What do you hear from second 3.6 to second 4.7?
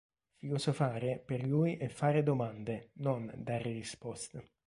risposte.